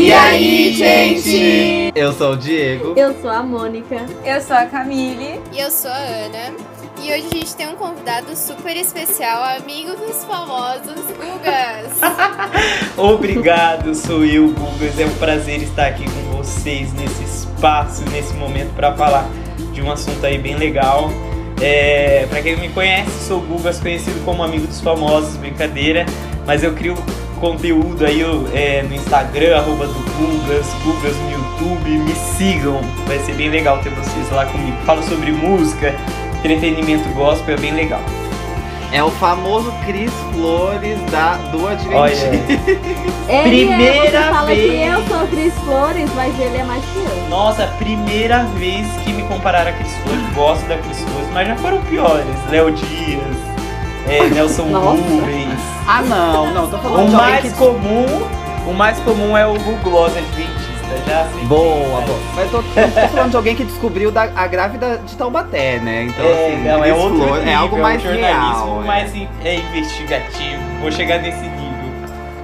[0.00, 1.92] E aí, gente?
[1.94, 2.94] Eu sou o Diego.
[2.96, 4.06] Eu sou a Mônica.
[4.24, 5.38] Eu sou a Camille.
[5.52, 6.54] E eu sou a Ana.
[7.02, 12.00] E hoje a gente tem um convidado super especial, amigo dos famosos, Gugas.
[12.96, 14.98] Obrigado, sou eu, Gugas.
[14.98, 19.28] É um prazer estar aqui com vocês nesse espaço, nesse momento, para falar
[19.70, 21.10] de um assunto aí bem legal.
[21.60, 26.06] É, para quem não me conhece, sou o Gugas, conhecido como amigo dos famosos, brincadeira,
[26.46, 26.96] mas eu crio
[27.40, 28.22] conteúdo aí
[28.52, 33.78] é, no Instagram, arroba do Gugas, Gugas no YouTube, me sigam, vai ser bem legal
[33.78, 34.76] ter vocês lá comigo.
[34.84, 35.94] Falo sobre música,
[36.38, 38.00] entretenimento gospel, é bem legal.
[38.92, 42.32] É o famoso Cris Flores da, do Adventismo.
[43.28, 44.70] Ele Primeira é, você fala vez.
[44.70, 47.28] que eu sou Cris Flores, mas ele é mais que eu.
[47.28, 51.54] Nossa, primeira vez que me compararam a Cris Flores, gosto da Cris Flores, mas já
[51.56, 52.26] foram piores.
[52.50, 53.49] Léo Dias,
[54.10, 54.64] é, Nelson.
[54.64, 55.58] Rubens.
[55.86, 57.50] Ah, não, não, tô falando O de alguém mais que...
[57.58, 58.06] comum,
[58.66, 61.44] o mais comum é o Google Gloss Adventista, já sei.
[61.44, 62.18] Boa, boa.
[62.34, 66.04] Mas tô, tô falando de alguém que descobriu da, a grávida de Taubaté, né?
[66.04, 68.82] Então, É, assim, não, é outro Flores nível, é algo mais um jornalismo real.
[68.86, 69.18] mais é.
[69.18, 70.62] in- é investigativo.
[70.80, 71.60] Vou chegar nesse nível.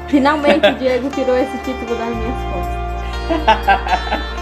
[0.09, 2.77] Finalmente o Diego tirou esse título das minhas costas.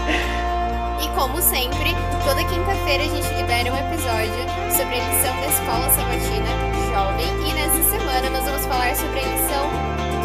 [1.05, 4.41] E como sempre, toda quinta-feira a gente libera um episódio
[4.75, 6.49] sobre a lição da Escola Sabatina
[6.89, 7.29] Jovem.
[7.47, 9.69] E nessa semana nós vamos falar sobre a lição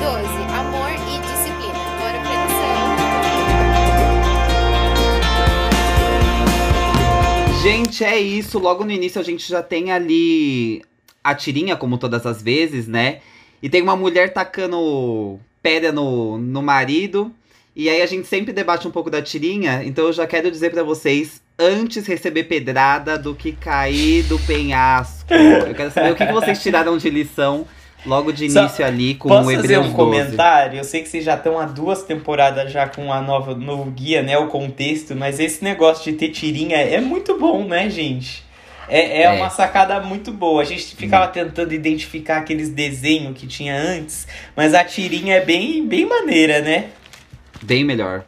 [0.01, 0.25] 12,
[0.59, 1.75] Amor e Disciplina.
[1.99, 2.81] Bora pra lição.
[7.63, 8.59] Gente, é isso.
[8.59, 10.83] Logo no início a gente já tem ali
[11.23, 13.21] a tirinha, como todas as vezes, né?
[13.63, 17.31] E tem uma mulher tacando pedra no, no marido.
[17.75, 19.83] E aí a gente sempre debate um pouco da tirinha.
[19.85, 25.33] Então eu já quero dizer pra vocês, antes receber pedrada do que cair do penhasco.
[25.33, 27.67] Eu quero saber o que, que vocês tiraram de lição
[28.05, 29.97] logo de Só- início ali com Posso o fazer Hebreus um 12.
[29.97, 30.79] comentário?
[30.79, 34.23] Eu sei que vocês já estão há duas temporadas já com a nova novo guia,
[34.23, 34.37] né?
[34.39, 38.43] O contexto, mas esse negócio de ter tirinha é muito bom, né, gente?
[38.89, 39.31] É, é, É.
[39.31, 40.63] uma sacada muito boa.
[40.63, 45.87] A gente ficava tentando identificar aqueles desenhos que tinha antes, mas a tirinha é bem,
[45.87, 46.87] bem maneira, né?
[47.63, 48.25] Bem melhor.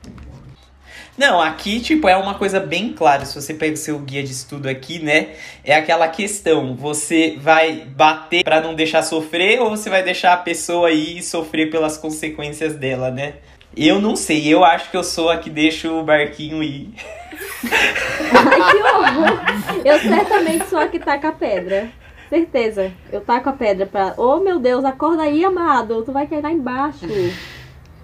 [1.16, 3.24] Não, aqui, tipo, é uma coisa bem clara.
[3.26, 5.30] Se você pega o seu guia de estudo aqui, né?
[5.62, 10.38] É aquela questão: você vai bater pra não deixar sofrer ou você vai deixar a
[10.38, 13.34] pessoa aí sofrer pelas consequências dela, né?
[13.76, 16.92] Eu não sei, eu acho que eu sou a que deixa o barquinho ir.
[17.64, 19.40] Ai, que horror!
[19.84, 21.88] Eu certamente sou a que taca a pedra.
[22.28, 22.90] Certeza.
[23.12, 24.14] Eu taco a pedra pra.
[24.16, 26.02] Oh meu Deus, acorda aí, amado.
[26.02, 27.06] Tu vai cair lá embaixo.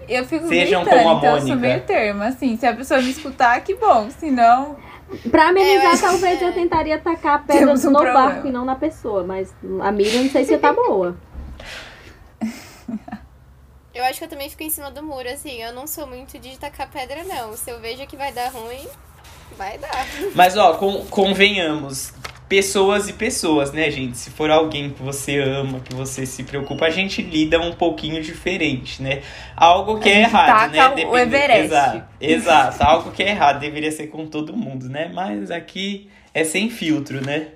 [0.09, 1.67] Eu fico Sejam gritando, como a então eu sou Mônica.
[1.67, 2.23] meio termo.
[2.23, 4.09] Assim, se a pessoa me escutar, que bom.
[4.09, 4.75] Se não,
[5.31, 8.27] Pra amenizar, É, eu- talvez eu tentaria tacar a pedra Temos um no problema.
[8.29, 9.23] barco e não na pessoa.
[9.23, 11.17] Mas a Miriam não sei se tá boa.
[13.93, 15.61] Eu acho que eu também fico em cima do muro, assim.
[15.61, 17.57] Eu não sou muito de tacar pedra, não.
[17.57, 18.87] Se eu vejo que vai dar ruim,
[19.57, 20.05] vai dar.
[20.35, 22.13] Mas, ó, con- convenhamos.
[22.49, 24.17] Pessoas e pessoas, né, gente?
[24.17, 28.21] Se for alguém que você ama, que você se preocupa, a gente lida um pouquinho
[28.23, 29.21] diferente, né?
[29.55, 31.05] Algo que é errado, né?
[31.05, 31.65] o Everest.
[31.65, 32.83] Exato, exato.
[32.83, 35.11] Algo que é errado deveria ser com todo mundo, né?
[35.13, 37.49] Mas aqui é sem filtro, né?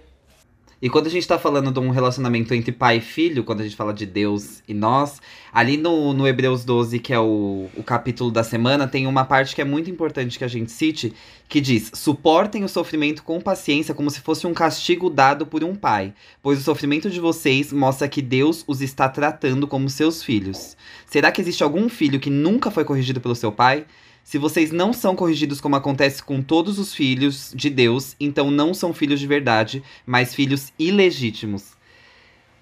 [0.84, 3.64] E quando a gente tá falando de um relacionamento entre pai e filho, quando a
[3.64, 7.82] gente fala de Deus e nós, ali no, no Hebreus 12, que é o, o
[7.82, 11.14] capítulo da semana, tem uma parte que é muito importante que a gente cite,
[11.48, 15.74] que diz: suportem o sofrimento com paciência, como se fosse um castigo dado por um
[15.74, 20.76] pai, pois o sofrimento de vocês mostra que Deus os está tratando como seus filhos.
[21.06, 23.86] Será que existe algum filho que nunca foi corrigido pelo seu pai?
[24.24, 28.74] Se vocês não são corrigidos como acontece com todos os filhos de Deus, então não
[28.74, 31.74] são filhos de verdade, mas filhos ilegítimos.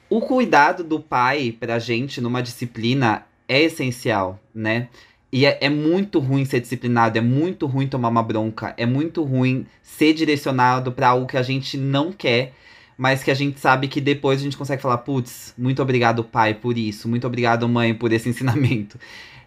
[0.09, 4.89] O cuidado do pai pra gente numa disciplina é essencial, né?
[5.31, 9.23] E é, é muito ruim ser disciplinado, é muito ruim tomar uma bronca, é muito
[9.23, 12.53] ruim ser direcionado pra algo que a gente não quer,
[12.97, 16.53] mas que a gente sabe que depois a gente consegue falar, putz, muito obrigado pai
[16.53, 18.99] por isso, muito obrigado mãe por esse ensinamento.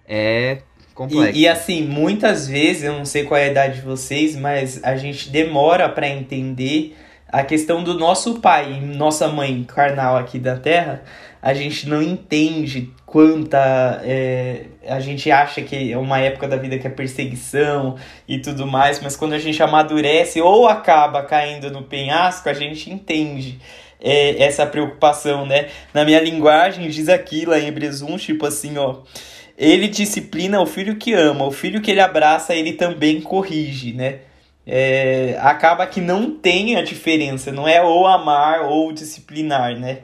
[0.07, 0.63] É
[0.95, 1.37] complexo.
[1.37, 4.83] E, e assim, muitas vezes, eu não sei qual é a idade de vocês, mas
[4.85, 6.97] a gente demora pra entender
[7.29, 11.03] a questão do nosso pai e nossa mãe carnal aqui da Terra.
[11.43, 14.01] A gente não entende quanta.
[14.05, 17.97] é, a gente acha que é uma época da vida que é perseguição
[18.27, 22.91] e tudo mais, mas quando a gente amadurece ou acaba caindo no penhasco, a gente
[22.91, 23.59] entende.
[24.05, 25.69] é, essa preocupação, né?
[25.93, 28.99] Na minha linguagem, diz aqui lá em 1, tipo assim, ó.
[29.57, 34.21] Ele disciplina o filho que ama, o filho que ele abraça, ele também corrige, né?
[34.67, 39.99] É, acaba que não tem a diferença, não é ou amar ou disciplinar, né?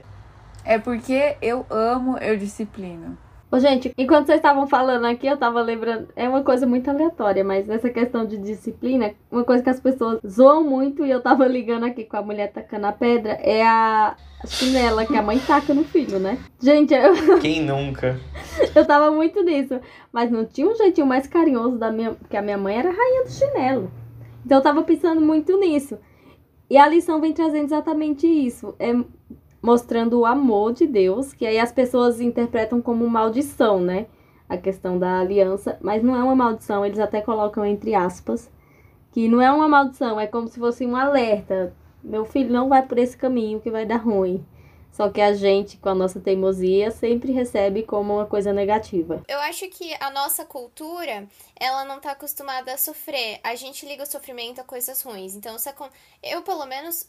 [0.64, 3.17] é porque eu amo, eu disciplino.
[3.52, 6.08] Ô, gente, enquanto vocês estavam falando aqui, eu tava lembrando.
[6.14, 10.20] É uma coisa muito aleatória, mas nessa questão de disciplina, uma coisa que as pessoas
[10.25, 14.14] zoam muito e eu tava ligando aqui com a mulher tacando a pedra é a
[14.47, 16.38] chinela que a mãe taca no filho, né?
[16.61, 18.20] Gente, eu, Quem nunca?
[18.73, 19.81] eu tava muito nisso.
[20.12, 22.12] Mas não tinha um jeitinho mais carinhoso da minha.
[22.12, 23.91] Porque a minha mãe era a rainha do chinelo.
[24.47, 25.99] Então eu tava pensando muito nisso.
[26.70, 28.76] E a lição vem trazendo exatamente isso.
[28.79, 28.94] É
[29.62, 34.06] mostrando o amor de Deus, que aí as pessoas interpretam como maldição, né?
[34.48, 38.50] A questão da aliança, mas não é uma maldição, eles até colocam entre aspas,
[39.12, 41.74] que não é uma maldição, é como se fosse um alerta.
[42.02, 44.44] Meu filho não vai por esse caminho que vai dar ruim.
[44.92, 49.22] Só que a gente, com a nossa teimosia, sempre recebe como uma coisa negativa.
[49.28, 51.28] Eu acho que a nossa cultura,
[51.58, 53.38] ela não tá acostumada a sofrer.
[53.42, 55.34] A gente liga o sofrimento a coisas ruins.
[55.34, 55.56] Então,
[56.22, 57.08] eu, pelo menos,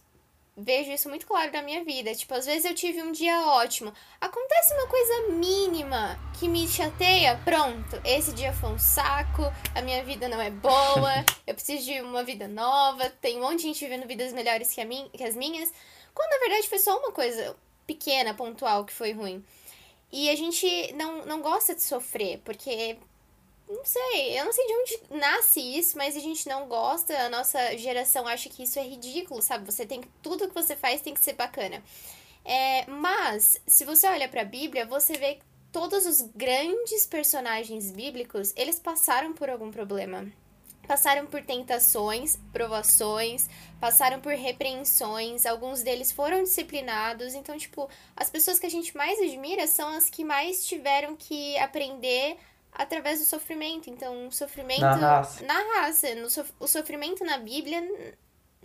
[0.56, 2.14] vejo isso muito claro na minha vida.
[2.14, 3.94] Tipo, às vezes eu tive um dia ótimo.
[4.20, 7.40] Acontece uma coisa mínima que me chateia.
[7.44, 9.44] Pronto, esse dia foi um saco.
[9.74, 11.26] A minha vida não é boa.
[11.48, 13.10] Eu preciso de uma vida nova.
[13.10, 15.72] Tem um monte de gente vivendo vidas melhores que, a min que as minhas.
[16.14, 17.56] Quando na verdade foi só uma coisa
[17.88, 19.44] pequena, pontual, que foi ruim.
[20.12, 22.98] E a gente não, não gosta de sofrer, porque
[23.72, 27.30] não sei, eu não sei de onde nasce isso, mas a gente não gosta, a
[27.30, 29.66] nossa geração acha que isso é ridículo, sabe?
[29.66, 31.82] Você tem que, tudo que você faz tem que ser bacana.
[32.44, 38.54] É, mas, se você olha pra Bíblia, você vê que todos os grandes personagens bíblicos,
[38.56, 40.32] eles passaram por algum problema.
[40.88, 43.48] Passaram por tentações, provações,
[43.80, 47.34] passaram por repreensões, alguns deles foram disciplinados.
[47.34, 51.58] Então, tipo, as pessoas que a gente mais admira são as que mais tiveram que
[51.60, 52.38] aprender
[52.72, 53.90] através do sofrimento.
[53.90, 55.44] Então, o sofrimento Na raça.
[55.46, 57.82] na raça, no sof- o sofrimento na Bíblia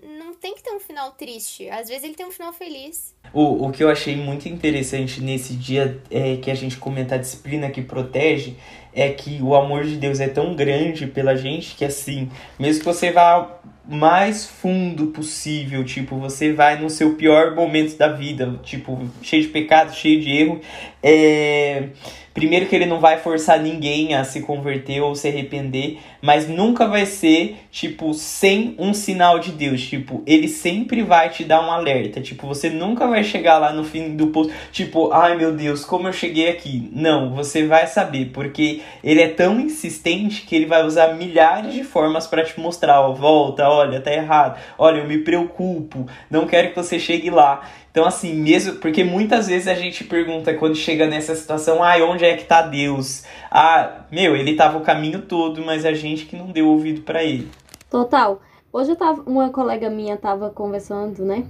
[0.03, 1.69] não tem que ter um final triste.
[1.71, 3.15] Às vezes ele tem um final feliz.
[3.33, 7.19] O, o que eu achei muito interessante nesse dia é que a gente comenta a
[7.19, 8.57] disciplina que protege
[8.93, 12.85] é que o amor de Deus é tão grande pela gente que assim, mesmo que
[12.87, 13.59] você vá
[13.89, 19.49] mais fundo possível, tipo, você vai no seu pior momento da vida, tipo, cheio de
[19.49, 20.61] pecado, cheio de erro,
[21.07, 21.89] é...
[22.37, 26.87] Primeiro que ele não vai forçar ninguém a se converter ou se arrepender, mas nunca
[26.87, 29.81] vai ser, tipo, sem um sinal de Deus.
[29.81, 32.21] Tipo, ele sempre vai te dar um alerta.
[32.21, 36.09] Tipo, você nunca vai chegar lá no fim do posto, tipo, ai meu Deus, como
[36.09, 36.91] eu cheguei aqui.
[36.93, 41.85] Não, você vai saber, porque ele é tão insistente que ele vai usar milhares de
[41.85, 44.61] formas para te mostrar, ó, volta, olha, tá errado.
[44.77, 47.63] Olha, eu me preocupo, não quero que você chegue lá.
[47.97, 48.75] Então, assim, mesmo.
[48.75, 52.61] Porque muitas vezes a gente pergunta quando chega nessa situação, ai, onde é que tá
[52.61, 53.25] Deus?
[53.51, 57.25] Ah, meu, ele tava o caminho todo, mas a gente que não deu ouvido para
[57.25, 57.49] ele.
[57.89, 58.43] Total.
[58.71, 61.47] Hoje eu tava, uma colega minha tava conversando, né?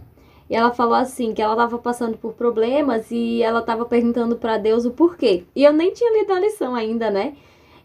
[0.48, 4.56] E ela falou assim, que ela tava passando por problemas e ela tava perguntando pra
[4.56, 5.42] Deus o porquê.
[5.52, 7.34] E eu nem tinha lido a lição ainda, né?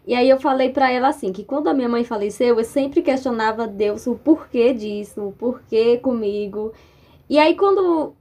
[0.06, 3.02] E aí eu falei pra ela assim, que quando a minha mãe faleceu, eu sempre
[3.02, 6.72] questionava Deus o porquê disso, o porquê comigo.
[7.28, 8.14] E aí quando,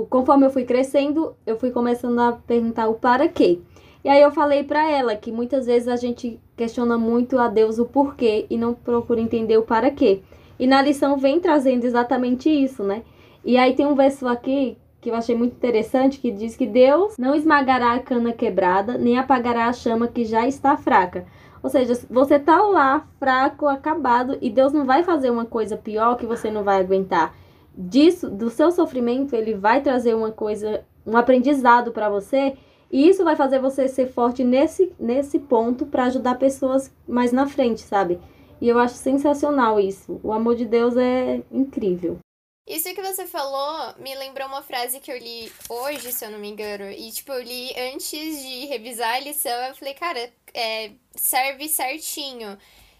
[0.00, 3.58] o- conforme eu fui crescendo, eu fui começando a perguntar o para quê.
[4.04, 7.78] E aí eu falei pra ela que muitas vezes a gente questiona muito a Deus
[7.78, 10.20] o porquê e não procura entender o para quê.
[10.58, 13.02] E na lição vem trazendo exatamente isso, né?
[13.44, 17.16] E aí tem um verso aqui que eu achei muito interessante que diz que Deus
[17.18, 21.26] não esmagará a cana quebrada, nem apagará a chama que já está fraca.
[21.62, 26.16] Ou seja, você tá lá fraco, acabado, e Deus não vai fazer uma coisa pior
[26.16, 27.34] que você não vai aguentar.
[27.76, 32.56] Disso, do seu sofrimento, ele vai trazer uma coisa, um aprendizado para você,
[32.90, 37.46] e isso vai fazer você ser forte nesse, nesse ponto para ajudar pessoas mais na
[37.46, 38.20] frente, sabe?
[38.60, 40.20] E eu acho sensacional isso.
[40.22, 42.18] O amor de Deus é incrível.
[42.66, 46.38] Isso que você falou me lembrou uma frase que eu li hoje, se eu não
[46.38, 46.90] me engano.
[46.90, 49.52] E, tipo, eu li antes de revisar a lição.
[49.66, 52.56] Eu falei, cara, é, serve certinho.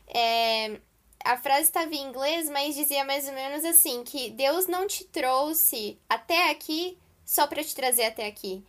[0.07, 0.79] É,
[1.25, 5.05] a frase estava em inglês, mas dizia mais ou menos assim: que Deus não te
[5.05, 8.63] trouxe até aqui só para te trazer até aqui.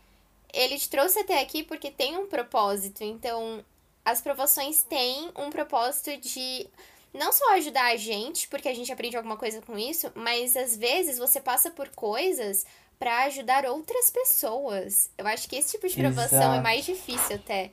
[0.53, 3.03] Ele te trouxe até aqui porque tem um propósito.
[3.03, 3.63] Então,
[4.05, 6.65] as provações têm um propósito de
[7.13, 10.77] não só ajudar a gente, porque a gente aprende alguma coisa com isso, mas às
[10.77, 12.65] vezes você passa por coisas
[12.97, 15.09] para ajudar outras pessoas.
[15.17, 16.63] Eu acho que esse tipo de provação é Exato.
[16.63, 17.71] mais difícil até.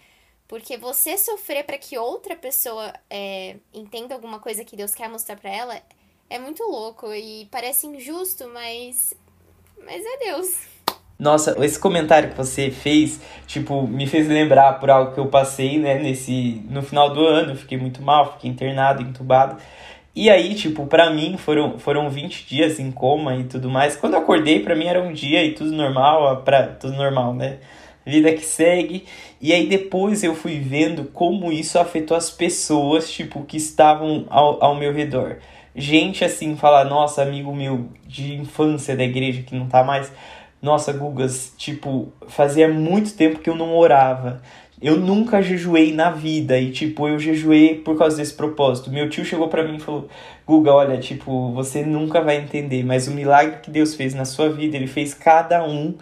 [0.53, 5.35] Porque você sofrer para que outra pessoa é, entenda alguma coisa que Deus quer mostrar
[5.35, 5.81] para ela
[6.29, 9.15] é muito louco e parece injusto, mas.
[9.83, 10.49] Mas é Deus.
[11.19, 15.79] Nossa, esse comentário que você fez, tipo, me fez lembrar por algo que eu passei,
[15.79, 19.57] né, nesse no final do ano, fiquei muito mal, fiquei internado, entubado.
[20.15, 23.97] E aí, tipo, pra mim foram foram 20 dias em coma e tudo mais.
[23.97, 27.59] Quando eu acordei, pra mim era um dia e tudo normal, pra tudo normal, né?
[28.05, 29.05] Vida que segue.
[29.41, 34.63] E aí depois eu fui vendo como isso afetou as pessoas, tipo, que estavam ao,
[34.63, 35.39] ao meu redor.
[35.75, 40.13] Gente assim, falar, nossa, amigo meu de infância da igreja que não tá mais.
[40.61, 44.43] Nossa, Gugas, tipo, fazia muito tempo que eu não orava.
[44.81, 48.91] Eu nunca jejuei na vida e, tipo, eu jejuei por causa desse propósito.
[48.91, 50.09] Meu tio chegou para mim e falou:
[50.47, 54.51] Guga, olha, tipo, você nunca vai entender, mas o milagre que Deus fez na sua
[54.51, 55.95] vida, ele fez cada um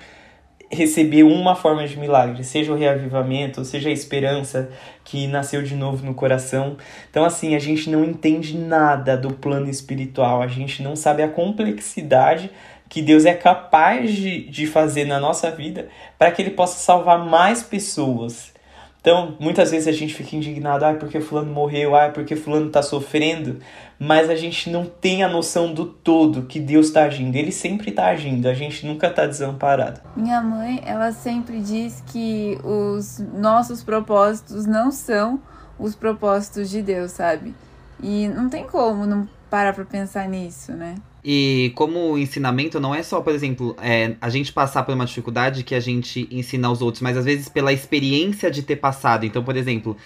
[0.71, 4.71] receber uma forma de milagre, seja o reavivamento, seja a esperança
[5.05, 6.77] que nasceu de novo no coração.
[7.11, 11.29] Então, assim, a gente não entende nada do plano espiritual, a gente não sabe a
[11.29, 12.51] complexidade
[12.89, 17.25] que Deus é capaz de, de fazer na nossa vida para que Ele possa salvar
[17.25, 18.53] mais pessoas.
[19.01, 22.83] Então, muitas vezes a gente fica indignado, ah, porque fulano morreu, ah, porque fulano está
[22.83, 23.59] sofrendo,
[23.99, 27.35] mas a gente não tem a noção do todo que Deus está agindo.
[27.35, 30.01] Ele sempre está agindo, a gente nunca está desamparado.
[30.15, 35.41] Minha mãe, ela sempre diz que os nossos propósitos não são
[35.79, 37.55] os propósitos de Deus, sabe?
[38.03, 40.97] E não tem como não parar para pensar nisso, né?
[41.25, 45.63] E como ensinamento não é só, por exemplo, é, a gente passar por uma dificuldade
[45.63, 49.27] que a gente ensina aos outros, mas às vezes pela experiência de ter passado.
[49.27, 49.97] Então, por exemplo,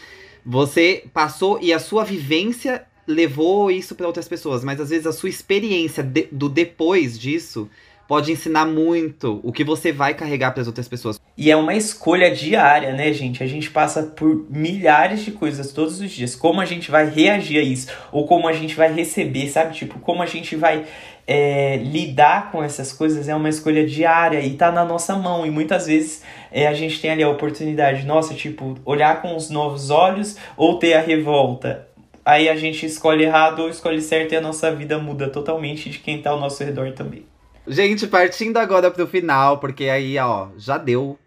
[0.44, 5.12] você passou e a sua vivência levou isso para outras pessoas, mas às vezes a
[5.12, 7.68] sua experiência de, do depois disso
[8.06, 11.20] pode ensinar muito o que você vai carregar para as outras pessoas.
[11.36, 13.42] E é uma escolha diária, né, gente?
[13.42, 16.36] A gente passa por milhares de coisas todos os dias.
[16.36, 17.88] Como a gente vai reagir a isso?
[18.12, 19.74] Ou como a gente vai receber, sabe?
[19.74, 20.84] Tipo, como a gente vai
[21.26, 25.44] é, lidar com essas coisas é uma escolha diária e tá na nossa mão.
[25.44, 29.50] E muitas vezes é, a gente tem ali a oportunidade, nossa, tipo, olhar com os
[29.50, 31.88] novos olhos ou ter a revolta.
[32.24, 35.98] Aí a gente escolhe errado ou escolhe certo e a nossa vida muda totalmente de
[35.98, 37.33] quem tá ao nosso redor também.
[37.66, 41.18] Gente, partindo agora pro final, porque aí, ó, já deu.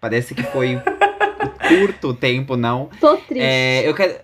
[0.00, 0.80] Parece que foi
[1.68, 2.90] curto o tempo, não.
[3.00, 3.42] Tô triste.
[3.42, 4.16] É, eu quero.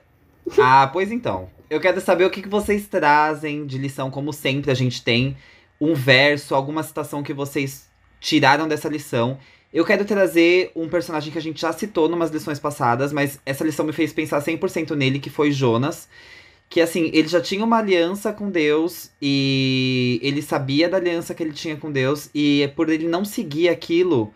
[0.59, 1.49] Ah, pois então.
[1.71, 5.37] Eu quero saber o que, que vocês trazem de lição, como sempre a gente tem
[5.80, 7.88] um verso, alguma citação que vocês
[8.21, 9.38] tiraram dessa lição.
[9.73, 13.64] Eu quero trazer um personagem que a gente já citou numas lições passadas, mas essa
[13.64, 16.09] lição me fez pensar 100% nele, que foi Jonas
[16.68, 21.42] que assim, ele já tinha uma aliança com Deus e ele sabia da aliança que
[21.42, 24.33] ele tinha com Deus e por ele não seguir aquilo,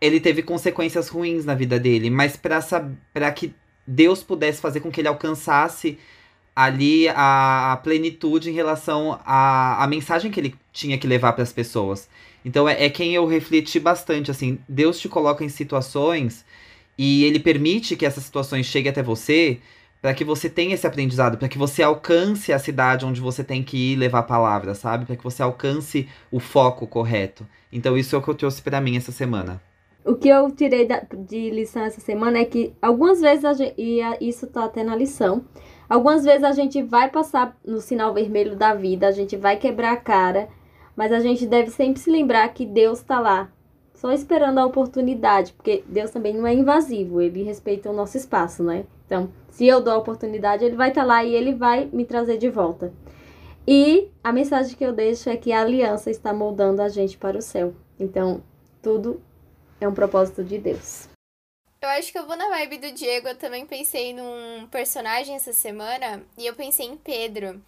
[0.00, 3.54] ele teve consequências ruins na vida dele, mas para que
[3.86, 5.98] Deus pudesse fazer com que ele alcançasse
[6.54, 11.42] ali a, a plenitude em relação à, à mensagem que ele tinha que levar para
[11.42, 12.08] as pessoas.
[12.44, 16.44] Então é, é quem eu refleti bastante, assim, Deus te coloca em situações
[16.96, 19.60] e ele permite que essas situações cheguem até você
[20.06, 23.60] para que você tenha esse aprendizado, para que você alcance a cidade onde você tem
[23.60, 25.04] que ir levar a palavra, sabe?
[25.04, 27.44] Para que você alcance o foco correto.
[27.72, 29.60] Então isso é o que eu trouxe para mim essa semana.
[30.04, 30.86] O que eu tirei
[31.26, 35.44] de lição essa semana é que algumas vezes, gente, e isso tá até na lição,
[35.88, 39.90] algumas vezes a gente vai passar no sinal vermelho da vida, a gente vai quebrar
[39.90, 40.48] a cara,
[40.94, 43.50] mas a gente deve sempre se lembrar que Deus está lá,
[43.92, 48.62] só esperando a oportunidade, porque Deus também não é invasivo, ele respeita o nosso espaço,
[48.62, 48.84] né?
[49.06, 52.04] Então, se eu dou a oportunidade, ele vai estar tá lá e ele vai me
[52.04, 52.92] trazer de volta.
[53.66, 57.38] E a mensagem que eu deixo é que a aliança está moldando a gente para
[57.38, 57.74] o céu.
[57.98, 58.42] Então,
[58.82, 59.20] tudo
[59.80, 61.08] é um propósito de Deus.
[61.82, 63.28] Eu acho que eu vou na vibe do Diego.
[63.28, 67.62] Eu também pensei num personagem essa semana e eu pensei em Pedro.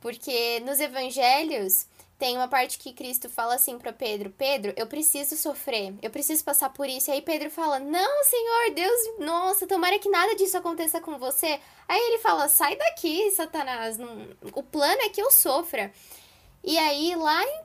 [0.00, 1.86] Porque nos evangelhos
[2.18, 6.42] tem uma parte que Cristo fala assim para Pedro: Pedro, eu preciso sofrer, eu preciso
[6.42, 7.10] passar por isso.
[7.10, 11.60] E aí Pedro fala: Não, Senhor, Deus, nossa, tomara que nada disso aconteça com você.
[11.86, 14.28] Aí ele fala: Sai daqui, Satanás, não...
[14.52, 15.92] o plano é que eu sofra.
[16.64, 17.60] E aí, lá em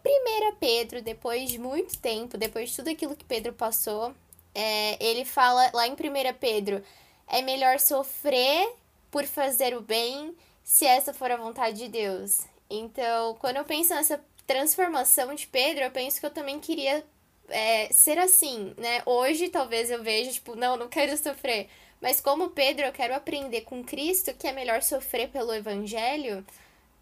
[0.52, 4.14] 1 Pedro, depois de muito tempo, depois de tudo aquilo que Pedro passou,
[4.54, 5.96] é, ele fala lá em 1
[6.40, 6.84] Pedro:
[7.28, 8.72] É melhor sofrer
[9.10, 12.42] por fazer o bem se essa for a vontade de Deus.
[12.70, 17.04] Então, quando eu penso nessa transformação de Pedro, eu penso que eu também queria
[17.50, 19.02] é, ser assim, né?
[19.06, 21.70] Hoje talvez eu veja, tipo, não, não quero sofrer.
[22.02, 26.46] Mas como Pedro, eu quero aprender com Cristo que é melhor sofrer pelo Evangelho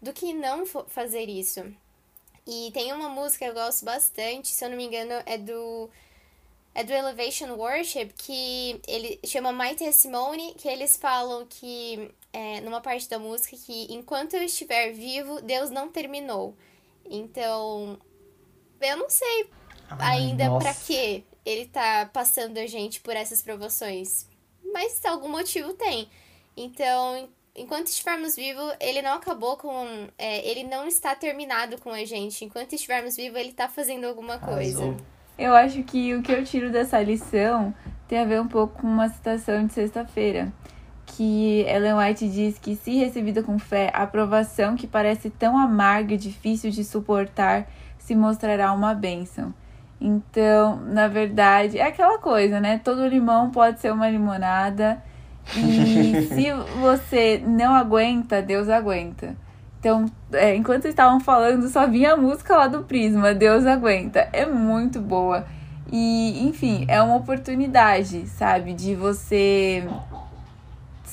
[0.00, 1.64] do que não fazer isso.
[2.46, 5.90] E tem uma música que eu gosto bastante, se eu não me engano, é do
[6.74, 12.80] é do Elevation Worship, que ele chama My Testimony, que eles falam que, é, numa
[12.80, 16.56] parte da música, que enquanto eu estiver vivo, Deus não terminou.
[17.08, 17.98] Então,
[18.80, 19.50] eu não sei
[19.90, 24.26] Ai, ainda para que ele tá passando a gente por essas provações.
[24.72, 26.08] Mas algum motivo tem.
[26.56, 30.08] Então, enquanto estivermos vivos, ele não acabou com.
[30.16, 32.44] É, ele não está terminado com a gente.
[32.44, 34.96] Enquanto estivermos vivos, ele tá fazendo alguma coisa.
[35.38, 37.74] Eu acho que o que eu tiro dessa lição
[38.06, 40.52] tem a ver um pouco com uma citação de sexta-feira,
[41.16, 46.14] que Ellen White diz que se recebida com fé, a aprovação que parece tão amarga
[46.14, 47.66] e difícil de suportar
[47.98, 49.52] se mostrará uma bênção.
[50.00, 52.80] Então, na verdade, é aquela coisa, né?
[52.82, 55.02] Todo limão pode ser uma limonada.
[55.56, 59.36] E se você não aguenta, Deus aguenta.
[59.78, 64.28] Então, é, enquanto estavam falando, só vinha a música lá do Prisma, Deus aguenta.
[64.32, 65.44] É muito boa.
[65.92, 68.72] E, enfim, é uma oportunidade, sabe?
[68.72, 69.84] De você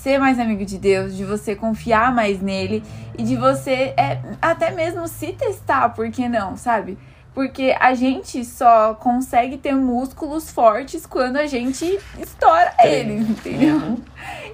[0.01, 2.81] ser mais amigo de Deus, de você confiar mais nele
[3.17, 6.97] e de você é, até mesmo se testar, por que não, sabe?
[7.33, 13.97] Porque a gente só consegue ter músculos fortes quando a gente estoura eles, entendeu?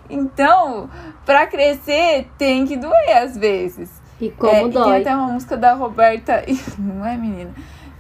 [0.10, 0.90] Então,
[1.26, 3.90] para crescer, tem que doer às vezes.
[4.20, 4.82] E como é, dói.
[4.82, 6.44] E tem até uma música da Roberta.
[6.78, 7.52] Não é, menina?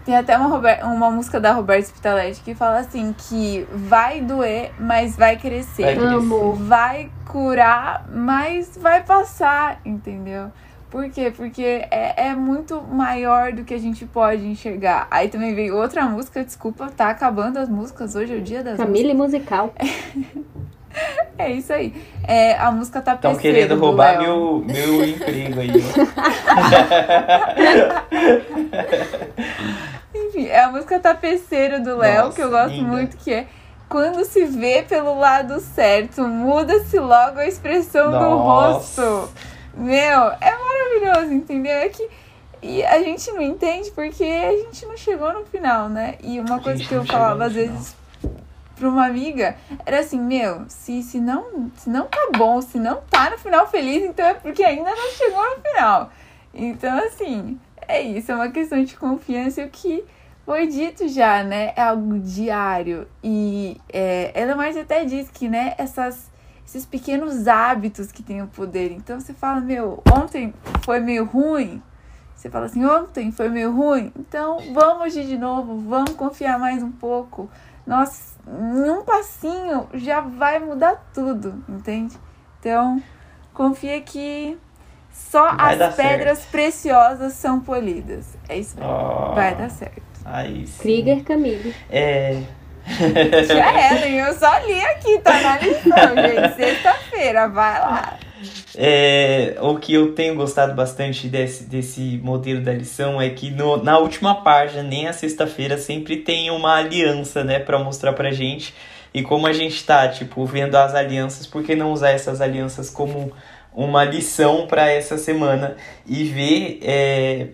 [0.05, 5.17] Tem até uma, uma música da Roberta Spitaletti que fala assim: que vai doer, mas
[5.17, 5.83] vai crescer.
[5.83, 6.53] Vai crescer.
[6.63, 10.51] Vai curar, mas vai passar, entendeu?
[10.91, 11.33] Por quê?
[11.35, 15.07] Porque é, é muito maior do que a gente pode enxergar.
[15.09, 18.77] Aí também veio outra música, desculpa, tá acabando as músicas, hoje é o dia das
[18.77, 19.73] Família musical.
[21.37, 21.93] É isso aí.
[22.25, 25.75] É, a música tá Estão querendo do roubar meu, meu emprego aí, ó.
[28.15, 29.81] Enfim,
[30.55, 32.87] é a música Tapeceiro do Léo, que eu gosto linda.
[32.87, 33.47] muito, que é
[33.89, 39.05] quando se vê pelo lado certo, muda-se logo a expressão do Nossa.
[39.05, 39.33] rosto.
[39.75, 41.73] Meu, é maravilhoso, entendeu?
[41.73, 42.09] É que
[42.61, 46.15] e a gente não entende porque a gente não chegou no final, né?
[46.23, 47.95] E uma coisa que eu falava às vezes
[48.75, 53.01] pra uma amiga era assim, meu, se, se, não, se não tá bom, se não
[53.09, 56.09] tá no final feliz, então é porque ainda não chegou no final.
[56.53, 60.03] Então, assim, é isso, é uma questão de confiança o que
[60.45, 61.73] foi dito já, né?
[61.75, 63.07] É algo diário.
[63.23, 66.31] E é, ela mais até diz que, né, essas,
[66.65, 68.91] esses pequenos hábitos que têm o poder.
[68.91, 71.81] Então você fala, meu, ontem foi meio ruim.
[72.35, 76.83] Você fala assim, ontem foi meio ruim, então vamos agir de novo, vamos confiar mais
[76.83, 77.49] um pouco.
[77.87, 82.15] Nossa, em um passinho já vai mudar tudo, entende?
[82.59, 83.01] Então,
[83.53, 84.59] confia que
[85.11, 88.37] só Vai as pedras preciosas são polidas.
[88.49, 88.91] É isso mesmo.
[88.91, 90.14] Ó, Vai dar certo.
[90.25, 90.81] Aí sim.
[90.81, 91.73] Krieger Camille.
[91.89, 92.41] É.
[93.47, 96.55] Tia Ellen, eu só li aqui, tá na lição, gente.
[96.55, 98.17] Sexta-feira, vai lá.
[98.75, 103.81] É, o que eu tenho gostado bastante desse, desse modelo da lição é que no,
[103.81, 108.73] na última página, nem a sexta-feira, sempre tem uma aliança, né, pra mostrar pra gente.
[109.13, 112.89] E como a gente tá, tipo, vendo as alianças, por que não usar essas alianças
[112.89, 113.31] como
[113.73, 117.47] uma lição pra essa semana e ver é,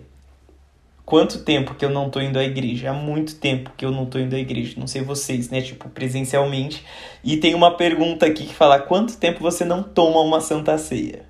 [1.12, 2.88] quanto tempo que eu não tô indo à igreja?
[2.88, 5.90] Há muito tempo que eu não tô indo à igreja, não sei vocês, né, tipo,
[5.90, 6.82] presencialmente.
[7.22, 11.26] E tem uma pergunta aqui que fala: quanto tempo você não toma uma santa ceia?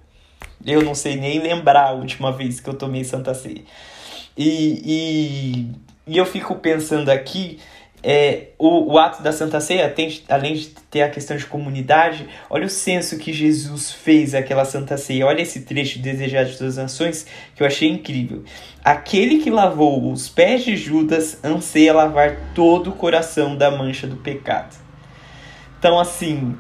[0.65, 3.63] Eu não sei nem lembrar a última vez que eu tomei santa ceia.
[4.39, 4.83] E,
[6.07, 7.59] e, e eu fico pensando aqui,
[8.03, 12.29] é, o, o ato da santa ceia, tem, além de ter a questão de comunidade,
[12.51, 15.27] olha o senso que Jesus fez àquela santa ceia.
[15.27, 18.43] Olha esse trecho de Desejar de Todas as Nações que eu achei incrível.
[18.85, 24.17] Aquele que lavou os pés de Judas anseia lavar todo o coração da mancha do
[24.17, 24.77] pecado.
[25.79, 26.57] Então, assim,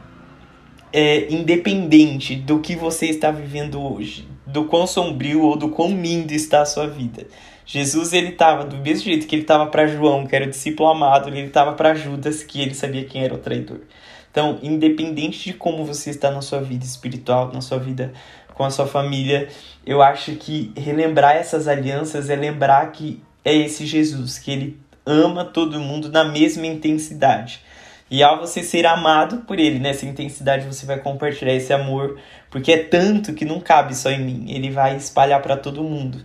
[0.93, 6.33] é, independente do que você está vivendo hoje, do quão sombrio ou do quão lindo
[6.33, 7.27] está a sua vida,
[7.65, 10.89] Jesus ele estava do mesmo jeito que ele estava para João, que era o discípulo
[10.89, 13.81] amado, ele estava para Judas, que ele sabia quem era o traidor.
[14.31, 18.13] Então, independente de como você está na sua vida espiritual, na sua vida
[18.55, 19.49] com a sua família,
[19.85, 25.45] eu acho que relembrar essas alianças é lembrar que é esse Jesus, que ele ama
[25.45, 27.61] todo mundo na mesma intensidade.
[28.11, 32.19] E ao você ser amado por ele, nessa intensidade, você vai compartilhar esse amor,
[32.51, 36.23] porque é tanto que não cabe só em mim, ele vai espalhar para todo mundo.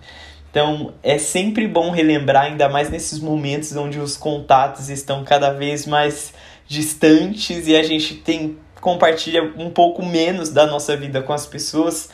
[0.57, 5.85] Então, é sempre bom relembrar, ainda mais nesses momentos onde os contatos estão cada vez
[5.85, 6.33] mais
[6.67, 12.09] distantes e a gente tem compartilha um pouco menos da nossa vida com as pessoas,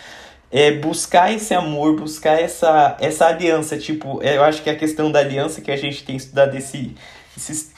[0.52, 3.78] é buscar esse amor, buscar essa, essa aliança.
[3.78, 6.94] Tipo, é, eu acho que a questão da aliança que a gente tem estudado esse,
[7.38, 7.72] esses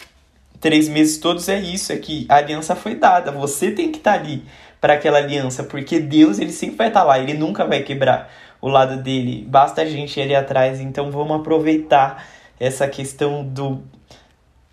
[0.60, 3.32] três meses todos é isso, é que a aliança foi dada.
[3.32, 4.44] Você tem que estar ali
[4.82, 8.32] para aquela aliança, porque Deus ele sempre vai estar lá, ele nunca vai quebrar
[8.66, 9.46] o lado dele.
[9.48, 12.26] Basta a gente ir ali atrás, então vamos aproveitar
[12.60, 13.84] essa questão do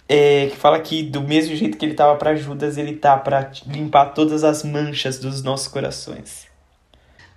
[0.09, 3.51] é, que fala que do mesmo jeito que ele estava para Judas, ele tá para
[3.67, 6.47] limpar todas as manchas dos nossos corações.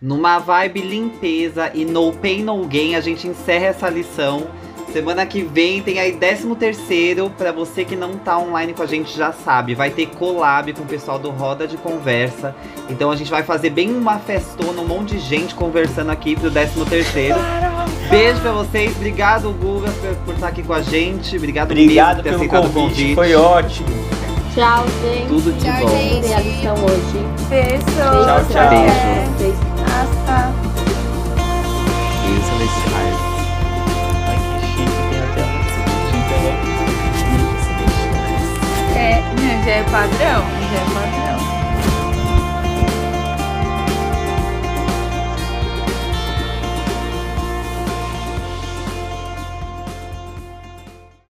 [0.02, 4.48] Numa vibe limpeza e no pain no gain, a gente encerra essa lição
[4.96, 8.86] Semana que vem tem aí 13 terceiro, pra você que não tá online com a
[8.86, 12.56] gente já sabe, vai ter collab com o pessoal do Roda de Conversa.
[12.90, 16.50] Então a gente vai fazer bem uma festona, um monte de gente conversando aqui pro
[16.50, 17.36] 13 terceiro.
[18.10, 22.24] Beijo pra vocês, obrigado Guga por, por estar aqui com a gente, obrigado, Obrigado mesmo
[22.24, 23.16] por ter pelo aceitado convite, o convite.
[23.16, 23.90] foi ótimo.
[24.54, 25.28] Tchau, gente.
[25.28, 25.90] Tudo de Tchau, bom.
[25.90, 26.68] gente.
[26.70, 27.50] Hoje.
[27.50, 27.84] Beijo.
[27.98, 28.70] Tchau, tchau.
[28.70, 29.58] Beijo.
[29.84, 30.65] Hasta.
[39.66, 40.55] Já é padrão.